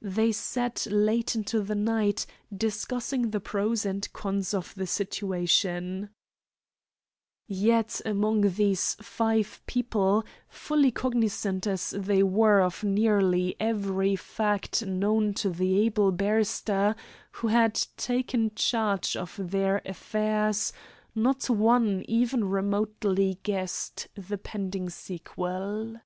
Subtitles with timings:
[0.00, 2.24] They sat late into the night,
[2.56, 6.08] discussing the pros and cons of the situation;
[7.46, 15.34] yet among these five people, fully cognisant as they were of nearly every fact known
[15.34, 16.96] to the able barrister
[17.32, 20.72] who had taken charge of their affairs,
[21.14, 25.98] not one even remotely guessed the pending sequel.